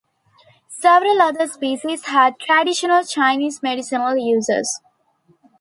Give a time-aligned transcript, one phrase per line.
[0.67, 4.81] Several other species had traditional Chinese medicinal uses.